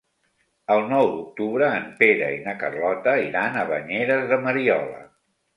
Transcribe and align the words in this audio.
El 0.75 0.79
nou 0.93 1.09
d'octubre 1.11 1.67
en 1.81 1.85
Pere 2.01 2.31
i 2.37 2.41
na 2.47 2.57
Carlota 2.63 3.13
iran 3.29 3.61
a 3.61 3.67
Banyeres 3.75 4.29
de 4.33 4.45
Mariola. 4.49 5.07